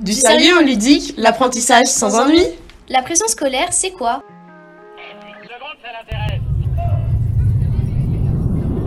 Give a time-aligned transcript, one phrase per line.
[0.00, 2.44] Du sérieux en ludique, l'apprentissage sans ennui.
[2.88, 4.22] La pression scolaire, c'est quoi?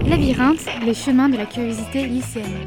[0.07, 2.65] Labyrinthe, les chemins de la curiosité lycéenne.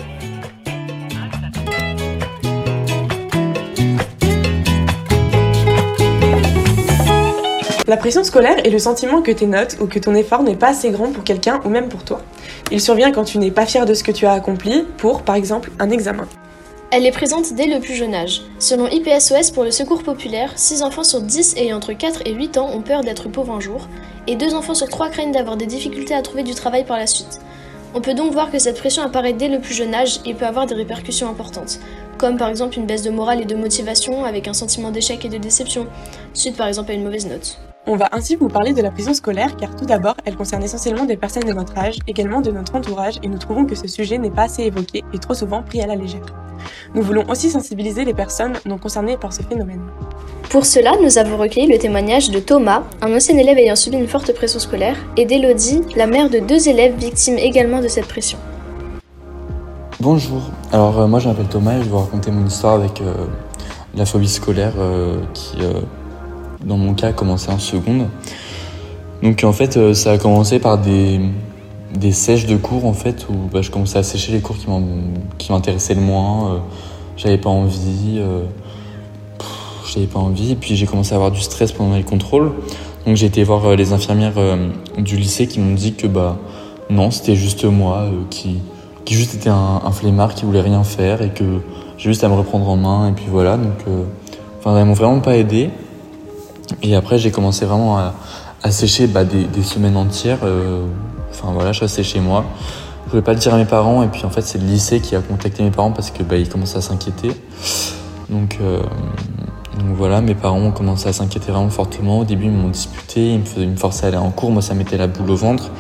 [7.87, 10.69] La pression scolaire est le sentiment que tes notes ou que ton effort n'est pas
[10.69, 12.21] assez grand pour quelqu'un ou même pour toi.
[12.71, 15.35] Il survient quand tu n'es pas fier de ce que tu as accompli pour, par
[15.35, 16.27] exemple, un examen.
[16.97, 18.43] Elle est présente dès le plus jeune âge.
[18.61, 22.57] Selon IPSOS pour le Secours populaire, 6 enfants sur 10 ayant entre 4 et 8
[22.57, 23.89] ans ont peur d'être pauvres un jour,
[24.29, 27.09] et 2 enfants sur 3 craignent d'avoir des difficultés à trouver du travail par la
[27.09, 27.41] suite.
[27.95, 30.47] On peut donc voir que cette pression apparaît dès le plus jeune âge et peut
[30.47, 31.81] avoir des répercussions importantes,
[32.17, 35.29] comme par exemple une baisse de morale et de motivation avec un sentiment d'échec et
[35.29, 35.89] de déception,
[36.33, 37.59] suite par exemple à une mauvaise note.
[37.87, 41.05] On va ainsi vous parler de la prison scolaire car tout d'abord, elle concerne essentiellement
[41.05, 44.17] des personnes de notre âge, également de notre entourage et nous trouvons que ce sujet
[44.17, 46.25] n'est pas assez évoqué et trop souvent pris à la légère.
[46.95, 49.83] Nous voulons aussi sensibiliser les personnes non concernées par ce phénomène.
[50.49, 54.09] Pour cela, nous avons recueilli le témoignage de Thomas, un ancien élève ayant subi une
[54.09, 58.39] forte pression scolaire, et d'Elodie, la mère de deux élèves victimes également de cette pression.
[60.01, 60.41] Bonjour,
[60.73, 63.27] alors euh, moi je m'appelle Thomas et je vais vous raconter mon histoire avec euh,
[63.95, 65.59] la phobie scolaire euh, qui
[66.65, 68.09] dans mon cas, commencé en seconde.
[69.23, 71.19] Donc en fait, euh, ça a commencé par des,
[71.99, 74.57] des sèches de cours en fait, où bah, je commençais à sécher les cours
[75.39, 76.53] qui m'intéressaient le moins.
[76.53, 76.59] Euh,
[77.17, 78.19] j'avais pas envie.
[78.19, 78.43] Euh,
[79.93, 80.53] j'avais pas envie.
[80.53, 82.53] Et puis j'ai commencé à avoir du stress pendant les contrôles.
[83.07, 84.35] Donc j'ai été voir les infirmières
[84.99, 86.39] du lycée qui m'ont dit que bah
[86.89, 88.61] non, c'était juste moi qui,
[89.05, 91.45] qui juste était un, un, flemmard qui voulait rien faire et que
[91.99, 93.11] j'ai juste à me reprendre en main.
[93.11, 93.59] Et puis voilà.
[93.59, 93.85] Donc,
[94.59, 95.69] enfin, elles m'ont vraiment pas aidé.
[96.83, 98.15] Et après, j'ai commencé vraiment à,
[98.63, 100.39] à sécher bah, des, des, semaines entières.
[100.43, 100.85] Euh,
[101.31, 102.45] enfin voilà, je restais chez moi.
[103.07, 104.03] Je voulais pas le dire à mes parents.
[104.03, 106.37] Et puis en fait, c'est le lycée qui a contacté mes parents parce que bah,
[106.37, 107.31] ils commençaient à s'inquiéter.
[108.31, 108.81] Donc, euh,
[109.79, 112.21] donc voilà, mes parents ont commencé à s'inquiéter vraiment fortement.
[112.21, 114.51] Au début, ils m'ont disputé, ils me, faisaient, ils me forçaient à aller en cours.
[114.51, 115.71] Moi, ça mettait la boule au ventre.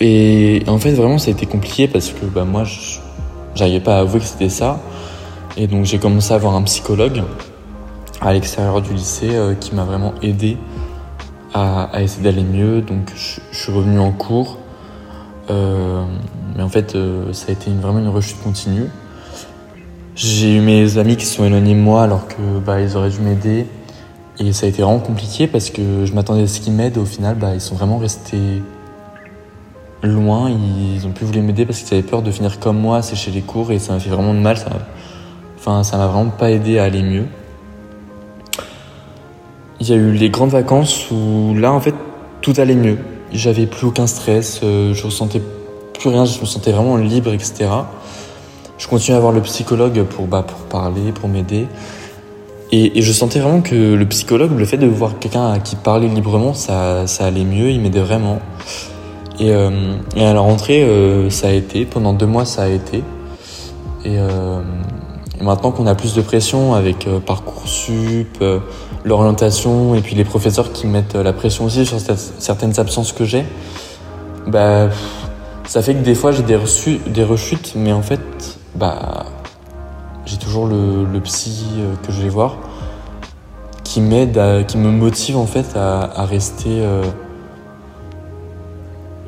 [0.00, 2.64] Et en fait, vraiment, ça a été compliqué parce que bah, moi,
[3.54, 4.80] j'arrivais pas à avouer que c'était ça.
[5.56, 7.22] Et donc, j'ai commencé à voir un psychologue
[8.20, 10.58] à l'extérieur du lycée euh, qui m'a vraiment aidé
[11.54, 12.82] à, essayer d'aller mieux.
[12.82, 14.58] Donc je, suis revenu en cours.
[15.50, 16.04] Euh,
[16.56, 18.86] mais en fait, euh, ça a été vraiment une rechute continue.
[20.14, 23.10] J'ai eu mes amis qui se sont éloignés de moi alors que bah, ils auraient
[23.10, 23.66] dû m'aider.
[24.38, 26.98] Et ça a été vraiment compliqué parce que je m'attendais à ce qu'ils m'aident.
[26.98, 28.62] Au final, bah, ils sont vraiment restés
[30.02, 30.50] loin.
[30.50, 33.42] Ils ont plus voulu m'aider parce qu'ils avaient peur de finir comme moi, sécher les
[33.42, 33.72] cours.
[33.72, 34.56] Et ça m'a fait vraiment de mal.
[35.58, 37.26] Enfin, ça m'a vraiment pas aidé à aller mieux.
[39.82, 41.94] Il y a eu les grandes vacances où là, en fait,
[42.42, 42.98] tout allait mieux.
[43.32, 45.40] J'avais plus aucun stress, euh, je ressentais
[45.98, 47.70] plus rien, je me sentais vraiment libre, etc.
[48.76, 51.66] Je continuais à voir le psychologue pour, bah, pour parler, pour m'aider.
[52.72, 56.52] Et, je sentais vraiment que le psychologue, le fait de voir quelqu'un qui parlait librement,
[56.52, 58.40] ça, ça allait mieux, il m'aidait vraiment.
[59.38, 59.70] Et, euh,
[60.14, 63.02] à la rentrée, euh, ça a été, pendant deux mois, ça a été.
[64.04, 68.42] Et, et maintenant qu'on a plus de pression avec Parcoursup,
[69.04, 71.98] l'orientation et puis les professeurs qui mettent euh, la pression aussi sur
[72.38, 73.44] certaines absences que j'ai,
[74.46, 74.88] bah,
[75.66, 76.56] ça fait que des fois j'ai des,
[77.24, 78.20] rechutes, mais en fait,
[78.74, 79.26] bah,
[80.26, 81.66] j'ai toujours le, psy
[82.02, 82.56] que je vais voir
[83.90, 86.68] qui m'aide, qui me motive en fait à, rester.
[86.68, 87.02] Euh,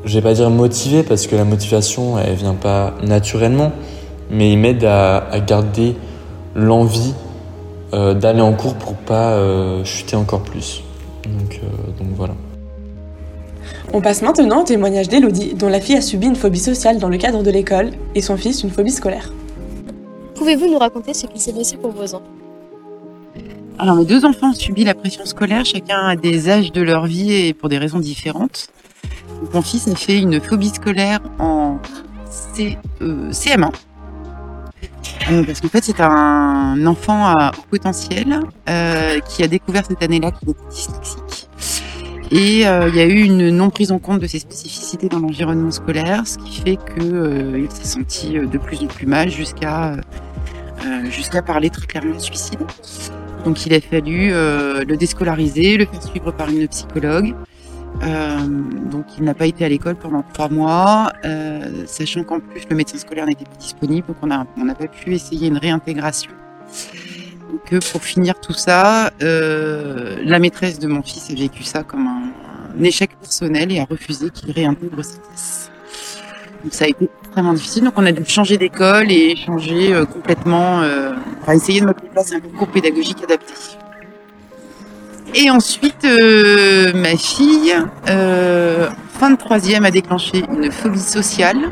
[0.05, 3.73] je vais pas dire motivé parce que la motivation elle vient pas naturellement,
[4.31, 5.97] mais il m'aide à, garder
[6.55, 7.15] l'envie
[7.95, 10.83] euh, d'aller en cours pour pas euh, chuter encore plus.
[11.25, 11.67] Donc, euh,
[11.99, 12.35] donc voilà.
[13.93, 17.09] On passe maintenant au témoignage d'Elodie, dont la fille a subi une phobie sociale dans
[17.09, 19.31] le cadre de l'école et son fils une phobie scolaire.
[20.35, 22.23] Pouvez-vous nous raconter ce qui s'est passé pour vos enfants
[23.79, 27.07] Alors mes deux enfants ont subi la pression scolaire, chacun à des âges de leur
[27.07, 28.69] vie et pour des raisons différentes.
[29.53, 31.79] mon fils a fait une phobie scolaire en
[32.31, 33.71] C, euh, CM1
[35.47, 40.31] parce qu'en fait, c'est un enfant à haut potentiel euh, qui a découvert cette année-là
[40.31, 41.49] qu'il était dyslexique.
[42.35, 45.19] Et euh, il y a eu une non prise en compte de ses spécificités dans
[45.19, 49.93] l'environnement scolaire, ce qui fait qu'il euh, s'est senti de plus en plus mal jusqu'à
[49.93, 52.61] euh, jusqu'à parler très clairement de suicide.
[53.45, 57.35] Donc il a fallu le déscolariser, le faire suivre par une psychologue.
[58.03, 58.39] Euh,
[58.91, 62.77] donc il n'a pas été à l'école pendant trois mois, euh, sachant qu'en plus le
[62.77, 66.33] médecin scolaire n'était pas disponible, donc on n'a on a pas pu essayer une réintégration.
[67.51, 71.83] Donc euh, pour finir tout ça, euh, la maîtresse de mon fils a vécu ça
[71.83, 75.71] comme un, échec personnel et a refusé qu'il réintègre sa classe.
[76.65, 77.85] Donc ça a été extrêmement difficile.
[77.85, 80.81] Donc on a dû changer d'école et changer euh, complètement,
[81.43, 83.53] enfin essayer de mettre en place un concours pédagogique adapté.
[85.35, 87.75] Et ensuite, euh, ma fille,
[88.09, 91.71] euh, fin de troisième, a déclenché une phobie sociale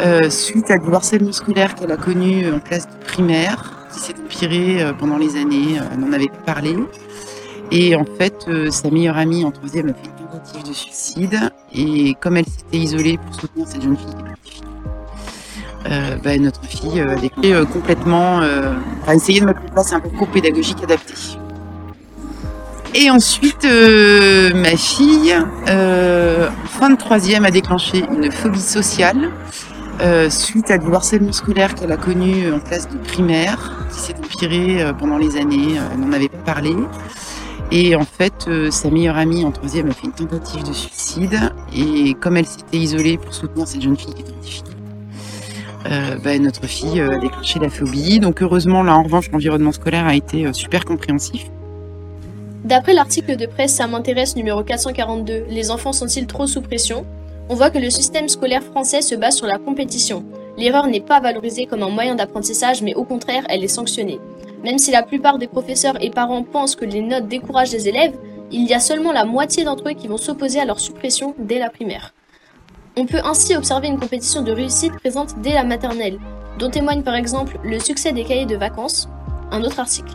[0.00, 4.14] euh, suite à du harcèlement scolaire qu'elle a connu en classe de primaire, qui s'est
[4.22, 6.76] empiré euh, pendant les années, euh, elle n'en avait parlé.
[7.70, 11.50] Et en fait, euh, sa meilleure amie en troisième a fait une tentative de suicide.
[11.74, 14.32] Et comme elle s'était isolée pour soutenir cette jeune fille
[15.90, 18.72] euh, bah, notre fille euh, a déclenché euh, complètement, euh,
[19.02, 21.14] enfin essayer de mettre en place un concours pédagogique adapté.
[22.94, 25.34] Et ensuite, euh, ma fille,
[25.68, 29.30] euh, fin de troisième, a déclenché une phobie sociale
[30.02, 34.14] euh, suite à du harcèlement scolaire qu'elle a connu en classe de primaire, qui s'est
[34.18, 36.74] empiré euh, pendant les années, euh, elle n'en avait pas parlé.
[37.70, 41.38] Et en fait, euh, sa meilleure amie en troisième a fait une tentative de suicide.
[41.74, 44.76] Et comme elle s'était isolée pour soutenir cette jeune fille qui était petite fille,
[45.86, 48.20] euh, bah, notre fille a déclenché la phobie.
[48.20, 51.46] Donc heureusement, là en revanche, l'environnement scolaire a été super compréhensif.
[52.64, 57.04] D'après l'article de presse Ça m'intéresse numéro 442, Les enfants sont-ils trop sous pression?
[57.48, 60.24] On voit que le système scolaire français se base sur la compétition.
[60.56, 64.20] L'erreur n'est pas valorisée comme un moyen d'apprentissage, mais au contraire, elle est sanctionnée.
[64.62, 68.14] Même si la plupart des professeurs et parents pensent que les notes découragent les élèves,
[68.52, 71.58] il y a seulement la moitié d'entre eux qui vont s'opposer à leur suppression dès
[71.58, 72.14] la primaire.
[72.96, 76.20] On peut ainsi observer une compétition de réussite présente dès la maternelle,
[76.60, 79.08] dont témoigne par exemple le succès des cahiers de vacances,
[79.50, 80.12] un autre article.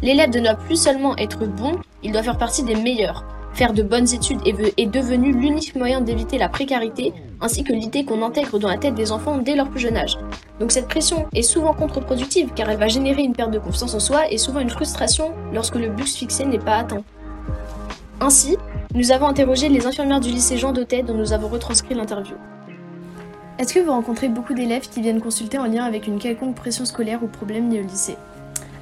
[0.00, 1.72] L'élève ne doit plus seulement être bon,
[2.04, 3.24] il doit faire partie des meilleurs.
[3.54, 8.22] Faire de bonnes études est, devenu l'unique moyen d'éviter la précarité, ainsi que l'idée qu'on
[8.22, 10.16] intègre dans la tête des enfants dès leur plus jeune âge.
[10.60, 13.98] Donc cette pression est souvent contre-productive car elle va générer une perte de confiance en
[13.98, 17.02] soi et souvent une frustration lorsque le but fixé n'est pas atteint.
[18.20, 18.56] Ainsi,
[18.94, 22.36] nous avons interrogé les infirmières du lycée Jean Dautet dont nous avons retranscrit l'interview.
[23.58, 26.84] Est-ce que vous rencontrez beaucoup d'élèves qui viennent consulter en lien avec une quelconque pression
[26.84, 28.16] scolaire ou problème lié au lycée?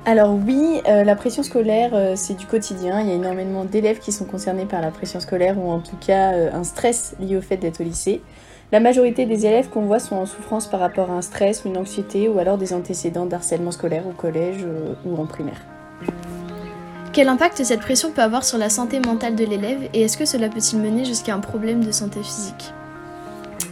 [0.08, 3.00] Alors oui, euh, la pression scolaire, euh, c'est du quotidien.
[3.00, 5.97] Il y a énormément d'élèves qui sont concernés par la pression scolaire ou en tout
[5.97, 8.23] cas euh, un stress lié au fait d'être au lycée.
[8.70, 11.69] La majorité des élèves qu'on voit sont en souffrance par rapport à un stress ou
[11.69, 14.64] une anxiété ou alors des antécédents d'harcèlement scolaire au collège
[15.05, 15.61] ou en primaire.
[17.12, 20.25] Quel impact cette pression peut avoir sur la santé mentale de l'élève et est-ce que
[20.25, 22.73] cela peut-il mener jusqu'à un problème de santé physique?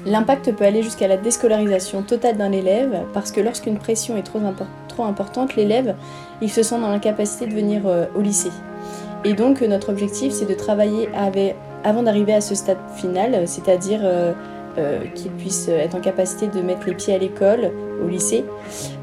[0.06, 4.38] L'impact peut aller jusqu'à la déscolarisation totale d'un élève parce que lorsqu'une pression est trop,
[4.38, 5.94] impor- trop importante, l'élève
[6.40, 8.52] il se sent dans l'incapacité de venir euh, au lycée.
[9.24, 13.34] Et donc euh, notre objectif c'est de travailler avec, avant d'arriver à ce stade final,
[13.34, 14.32] euh, c'est-à-dire euh,
[15.14, 17.70] qu'il puisse être en capacité de mettre les pieds à l'école,
[18.04, 18.44] au lycée.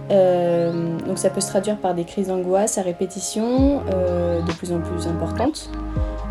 [0.10, 5.08] Donc ça peut se traduire par des crises d'angoisse à répétition de plus en plus
[5.08, 5.70] importantes.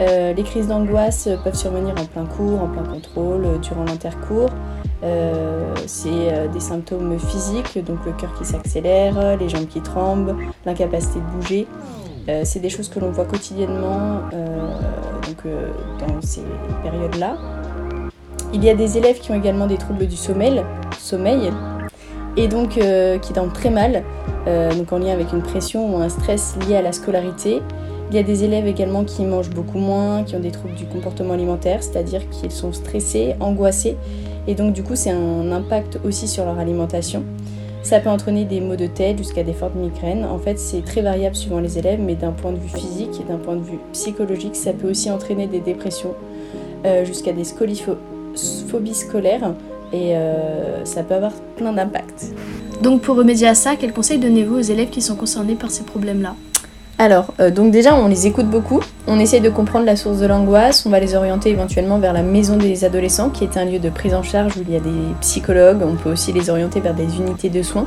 [0.01, 4.49] Euh, les crises d'angoisse peuvent survenir en plein cours, en plein contrôle, euh, durant l'intercours.
[5.03, 10.37] Euh, c'est des symptômes physiques, donc le cœur qui s'accélère, les jambes qui tremblent,
[10.67, 11.67] l'incapacité de bouger.
[12.45, 14.21] C'est des choses que l'on voit quotidiennement
[15.99, 16.43] dans ces
[16.85, 17.37] périodes-là.
[18.53, 20.63] Il y a des élèves qui ont également des troubles du sommeil,
[20.99, 21.51] sommeil
[22.37, 22.79] et donc
[23.23, 24.05] qui dorment très mal,
[24.47, 27.63] donc en lien avec une pression ou un stress lié à la scolarité.
[28.11, 30.85] Il y a des élèves également qui mangent beaucoup moins, qui ont des troubles du
[30.85, 33.97] comportement alimentaire, c'est-à-dire qu'ils sont stressés, angoissés,
[34.49, 37.23] et donc du coup c'est un impact aussi sur leur alimentation.
[37.85, 40.25] Ça peut entraîner des maux de tête jusqu'à des fortes migraines.
[40.25, 43.25] En fait, c'est très variable suivant les élèves, mais d'un point de vue physique et
[43.25, 46.15] d'un point de vue psychologique, ça peut aussi entraîner des dépressions
[46.85, 49.55] euh, jusqu'à des scoliphobies scolaires
[49.93, 52.33] et euh, ça peut avoir plein d'impacts.
[52.83, 55.85] Donc pour remédier à ça, quels conseils donnez-vous aux élèves qui sont concernés par ces
[55.85, 56.35] problèmes-là?
[57.01, 60.27] Alors, euh, donc déjà, on les écoute beaucoup, on essaye de comprendre la source de
[60.27, 63.79] l'angoisse, on va les orienter éventuellement vers la maison des adolescents, qui est un lieu
[63.79, 66.81] de prise en charge où il y a des psychologues, on peut aussi les orienter
[66.81, 67.87] vers des unités de soins,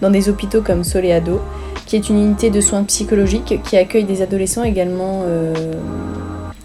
[0.00, 1.40] dans des hôpitaux comme Soleado,
[1.86, 5.54] qui est une unité de soins psychologiques qui accueille des adolescents également euh,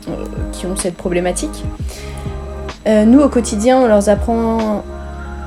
[0.10, 0.14] euh,
[0.52, 1.64] qui ont cette problématique.
[2.88, 4.84] Nous, au quotidien, on leur apprend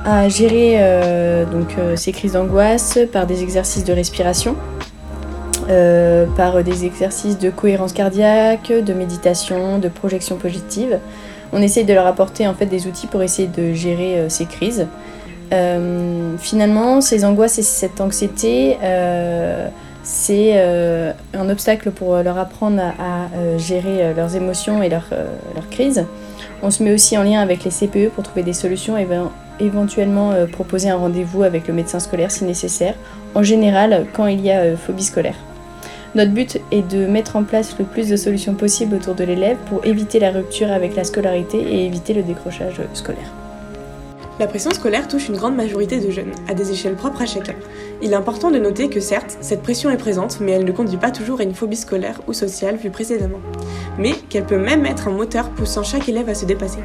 [0.05, 0.81] à gérer
[1.95, 4.55] ces crises d'angoisse par des exercices de respiration,
[5.69, 10.99] euh, par des exercices de cohérence cardiaque, de méditation, de projection positive.
[11.51, 14.45] On essaye de leur apporter en fait des outils pour essayer de gérer euh, ces
[14.45, 14.87] crises.
[15.51, 18.77] Euh, finalement, ces angoisses et cette anxiété,
[20.03, 20.57] c'est
[21.33, 25.09] un obstacle pour leur apprendre à, gérer leurs émotions et leurs,
[25.69, 26.05] crises.
[26.63, 29.29] On se met aussi en lien avec les CPE pour trouver des solutions et éve-
[29.59, 32.95] éventuellement proposer un rendez-vous avec le médecin scolaire si nécessaire,
[33.35, 35.35] en général quand il y a phobie scolaire.
[36.17, 39.57] Notre but est de mettre en place le plus de solutions possibles autour de l'élève
[39.69, 43.31] pour éviter la rupture avec la scolarité et éviter le décrochage scolaire.
[44.39, 47.53] La pression scolaire touche une grande majorité de jeunes, à des échelles propres à chacun.
[48.01, 50.97] Il est important de noter que certes, cette pression est présente, mais elle ne conduit
[50.97, 53.41] pas toujours à une phobie scolaire ou sociale vue précédemment.
[53.99, 56.79] Mais qu'elle peut même être un moteur poussant chaque élève à se dépasser.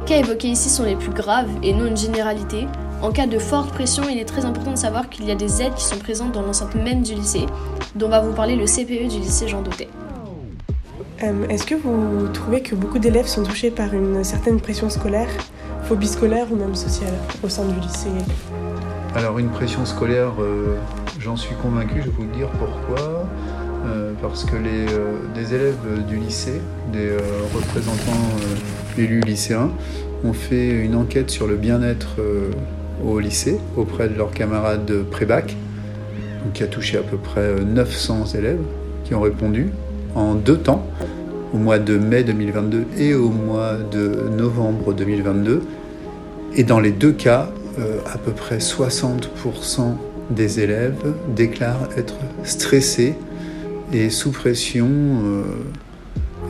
[0.00, 2.66] Les cas évoqués ici sont les plus graves et non une généralité.
[3.02, 5.62] En cas de forte pression, il est très important de savoir qu'il y a des
[5.62, 7.46] aides qui sont présentes dans l'enceinte même du lycée,
[7.94, 9.88] dont va vous parler le CPE du lycée Jean Dautet.
[11.22, 15.28] Euh, Est-ce que vous trouvez que beaucoup d'élèves sont touchés par une certaine pression scolaire,
[15.84, 18.10] phobie scolaire ou même sociale au sein du lycée?
[19.14, 20.76] Alors une pression scolaire, euh,
[21.18, 23.26] j'en suis convaincu, je vais vous dire pourquoi.
[23.86, 26.60] Euh, parce que les, euh, des élèves du lycée,
[26.92, 27.18] des euh,
[27.54, 29.70] représentants euh, élus lycéens,
[30.22, 32.50] ont fait une enquête sur le bien-être euh,
[33.06, 35.56] au lycée auprès de leurs camarades de pré-bac,
[36.54, 38.60] qui a touché à peu près euh, 900 élèves
[39.04, 39.70] qui ont répondu
[40.14, 40.86] en deux temps,
[41.52, 45.62] au mois de mai 2022 et au mois de novembre 2022.
[46.56, 49.96] Et dans les deux cas, euh, à peu près 60%
[50.30, 50.96] des élèves
[51.34, 53.14] déclarent être stressés
[53.92, 54.88] et sous pression.
[54.88, 55.42] euh,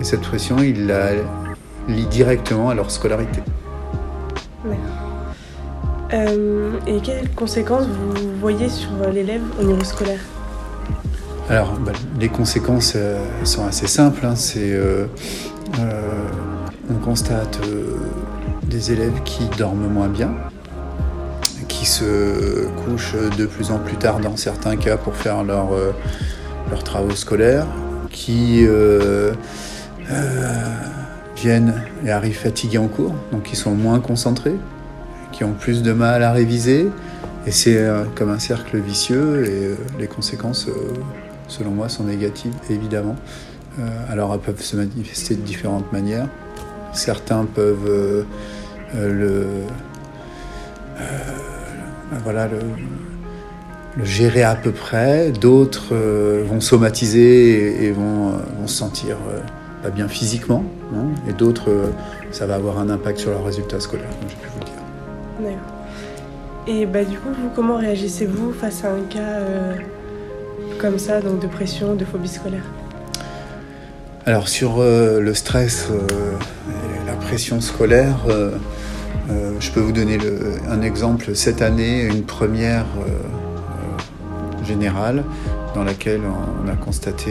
[0.00, 1.10] et cette pression, ils la
[1.88, 3.40] lient directement à leur scolarité.
[6.12, 10.18] Euh, Et quelles conséquences vous voyez sur l'élève au niveau scolaire
[11.48, 14.24] Alors, bah, les conséquences euh, sont assez simples.
[14.26, 14.34] hein.
[14.34, 15.06] C'est, euh,
[16.90, 17.60] on constate
[18.64, 20.30] des élèves qui dorment moins bien,
[21.68, 25.68] qui se couchent de plus en plus tard dans certains cas pour faire leur,
[26.70, 27.66] leurs travaux scolaires,
[28.10, 28.66] qui
[31.36, 31.74] viennent
[32.04, 34.56] et arrivent fatigués en cours, donc ils sont moins concentrés,
[35.40, 36.86] qui ont plus de mal à réviser.
[37.46, 40.72] Et c'est euh, comme un cercle vicieux et euh, les conséquences, euh,
[41.48, 43.16] selon moi, sont négatives, évidemment.
[44.10, 46.28] Alors elles peuvent se manifester de différentes manières.
[46.92, 48.26] Certains peuvent
[48.94, 49.46] le,
[52.24, 55.30] voilà, le, gérer à peu près.
[55.30, 55.94] D'autres
[56.44, 58.32] vont somatiser et, vont,
[58.66, 59.16] se sentir
[59.82, 60.64] pas bien physiquement.
[60.94, 61.06] hein.
[61.26, 61.70] et d'autres,
[62.32, 64.10] ça va avoir un impact sur leurs résultats scolaires,
[65.42, 65.80] D'accord.
[66.66, 69.74] Et bah, du coup, vous, comment réagissez-vous face à un cas euh,
[70.78, 72.64] comme ça, donc de pression, de phobie scolaire?
[74.26, 76.06] Alors sur euh, le stress euh,
[76.68, 78.18] et la pression scolaire,
[79.58, 80.18] je peux vous donner
[80.68, 81.34] un exemple.
[81.34, 82.86] Cette année, une première
[84.64, 85.24] générale
[85.74, 86.22] dans laquelle
[86.64, 87.30] on a constaté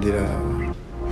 [0.00, 0.22] dès le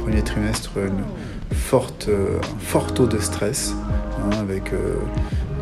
[0.02, 3.74] premier trimestre un fort taux de stress
[4.18, 4.72] hein, avec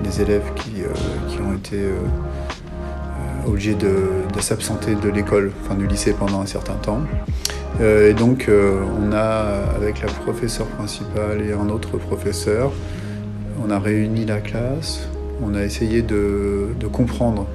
[0.04, 0.88] des élèves qui, euh,
[1.28, 3.94] qui ont été euh, euh, obligés de,
[4.34, 7.00] de s'absenter de l'école, enfin du lycée pendant un certain temps.
[7.82, 12.70] Et donc, on a, avec la professeure principale et un autre professeur,
[13.66, 15.08] on a réuni la classe,
[15.42, 17.48] on a essayé de, de comprendre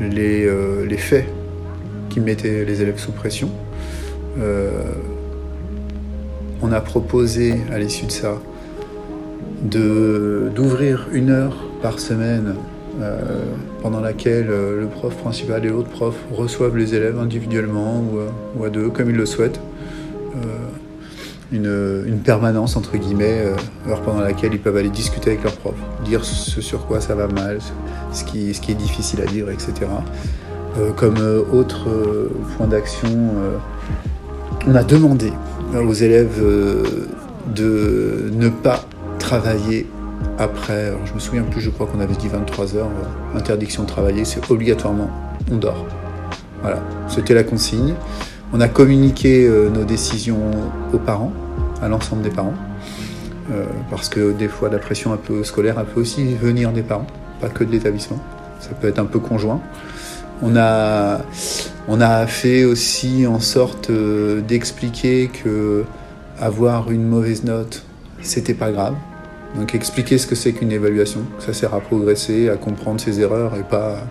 [0.00, 0.48] les,
[0.86, 1.26] les faits
[2.08, 3.50] qui mettaient les élèves sous pression.
[6.62, 8.38] On a proposé, à l'issue de ça,
[9.64, 12.54] d'ouvrir une heure par semaine
[13.00, 13.18] euh,
[13.82, 18.32] pendant laquelle euh, le prof principal et l'autre prof reçoivent les élèves individuellement ou, à-
[18.60, 19.60] ou à deux, comme ils le souhaitent.
[20.36, 20.46] Euh,
[21.52, 25.52] une, une permanence, entre guillemets, euh, heure pendant laquelle ils peuvent aller discuter avec leur
[25.54, 27.58] prof, dire ce sur quoi ça va mal,
[28.12, 29.72] ce qui, ce qui est difficile à dire, etc.
[30.78, 33.56] Euh, comme euh, autre euh, point d'action, euh,
[34.66, 35.32] on a demandé
[35.76, 36.82] aux élèves euh,
[37.54, 38.84] de ne pas
[39.24, 39.86] travailler
[40.38, 43.88] après, je me souviens plus, je crois qu'on avait dit 23 heures, euh, interdiction de
[43.88, 45.08] travailler, c'est obligatoirement,
[45.50, 45.86] on dort.
[46.60, 47.94] Voilà, c'était la consigne.
[48.52, 50.50] On a communiqué euh, nos décisions
[50.92, 51.32] aux parents,
[51.80, 52.54] à l'ensemble des parents,
[53.50, 56.82] euh, parce que des fois la pression un peu scolaire, elle peut aussi venir des
[56.82, 57.06] parents,
[57.40, 58.18] pas que de l'établissement.
[58.60, 59.60] Ça peut être un peu conjoint.
[60.42, 61.22] On a,
[61.88, 65.84] on a fait aussi en sorte d'expliquer que
[66.38, 67.84] avoir une mauvaise note,
[68.20, 68.94] c'était pas grave.
[69.54, 73.52] Donc expliquer ce que c'est qu'une évaluation, ça sert à progresser, à comprendre ses erreurs
[73.56, 74.04] et pas,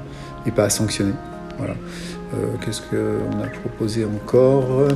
[0.58, 1.14] à sanctionner.
[1.58, 1.74] Voilà.
[2.34, 4.88] Euh, Qu'est-ce qu'on a proposé encore?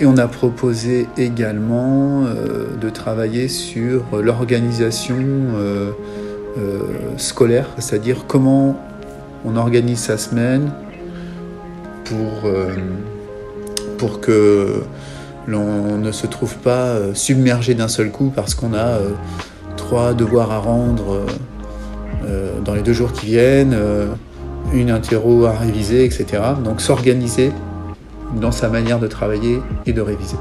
[0.00, 5.90] Et on a proposé également euh, de travailler sur l'organisation euh,
[7.18, 8.80] scolaire, c'est-à-dire comment
[9.44, 10.72] on organise sa semaine
[13.98, 14.82] pour que
[15.46, 19.10] l'on ne se trouve pas euh, submergé d'un seul coup parce qu'on a euh,
[19.76, 21.26] trois devoirs à rendre
[22.24, 23.76] euh, dans les deux jours qui viennent,
[24.72, 26.42] une interro à réviser, etc.
[26.62, 27.52] Donc s'organiser
[28.40, 30.36] dans sa manière de travailler et de réviser.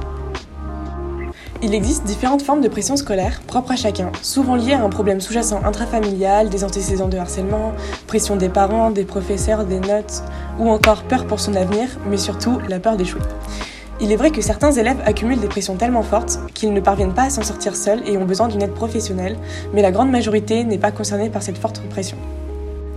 [1.64, 5.22] Il existe différentes formes de pression scolaire propres à chacun, souvent liées à un problème
[5.22, 7.74] sous-jacent intrafamilial, des antécédents de harcèlement,
[8.08, 10.24] pression des parents, des professeurs, des notes,
[10.58, 13.22] ou encore peur pour son avenir, mais surtout la peur d'échouer.
[14.04, 17.26] Il est vrai que certains élèves accumulent des pressions tellement fortes qu'ils ne parviennent pas
[17.26, 19.38] à s'en sortir seuls et ont besoin d'une aide professionnelle,
[19.76, 22.18] mais la grande majorité n'est pas concernée par cette forte pression.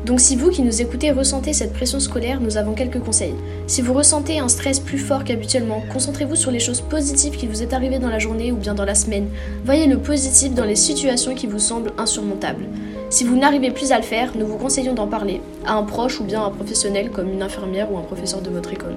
[0.06, 3.34] Donc si vous qui nous écoutez ressentez cette pression scolaire, nous avons quelques conseils.
[3.66, 7.62] Si vous ressentez un stress plus fort qu'habituellement, concentrez-vous sur les choses positives qui vous
[7.62, 9.28] est arrivées dans la journée ou bien dans la semaine.
[9.66, 12.64] Voyez le positif dans les situations qui vous semblent insurmontables.
[13.10, 16.18] Si vous n'arrivez plus à le faire, nous vous conseillons d'en parler à un proche
[16.20, 18.96] ou bien à un professionnel comme une infirmière ou un professeur de votre école.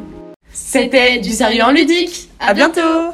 [0.65, 2.29] C'était du sérieux en ludique.
[2.39, 3.13] À bientôt.